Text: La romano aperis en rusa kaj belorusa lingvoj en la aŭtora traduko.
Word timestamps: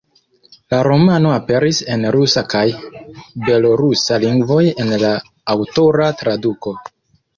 La 0.73 0.77
romano 0.87 1.33
aperis 1.39 1.81
en 1.95 2.07
rusa 2.15 2.43
kaj 2.55 2.63
belorusa 3.49 4.19
lingvoj 4.27 4.61
en 4.85 4.93
la 5.05 5.13
aŭtora 5.57 6.09
traduko. 6.23 6.75